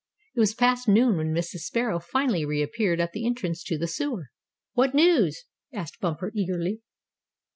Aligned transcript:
It 0.35 0.39
was 0.39 0.55
past 0.55 0.87
noon 0.87 1.17
when 1.17 1.31
Mrs. 1.31 1.59
Sparrow 1.67 1.99
finally 1.99 2.43
reappeared 2.43 2.99
at 2.99 3.11
the 3.11 3.23
entrance 3.23 3.63
to 3.65 3.77
the 3.77 3.85
sewer. 3.87 4.31
"What 4.73 4.95
news?" 4.95 5.45
asked 5.71 5.99
Bumper, 5.99 6.31
eagerly. 6.33 6.81